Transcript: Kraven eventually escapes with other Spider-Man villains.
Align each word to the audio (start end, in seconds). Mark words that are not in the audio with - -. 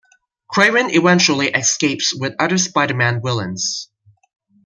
Kraven 0.51 0.91
eventually 0.95 1.49
escapes 1.49 2.15
with 2.15 2.33
other 2.39 2.57
Spider-Man 2.57 3.21
villains. 3.23 3.87